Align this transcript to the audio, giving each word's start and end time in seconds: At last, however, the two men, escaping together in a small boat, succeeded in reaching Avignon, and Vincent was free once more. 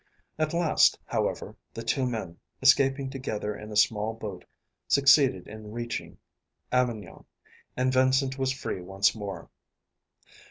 At 0.39 0.51
last, 0.55 0.97
however, 1.05 1.55
the 1.75 1.83
two 1.83 2.07
men, 2.09 2.37
escaping 2.59 3.11
together 3.11 3.55
in 3.55 3.71
a 3.71 3.75
small 3.75 4.15
boat, 4.15 4.45
succeeded 4.87 5.47
in 5.47 5.71
reaching 5.71 6.17
Avignon, 6.71 7.25
and 7.77 7.93
Vincent 7.93 8.39
was 8.39 8.51
free 8.51 8.81
once 8.81 9.13
more. 9.13 9.51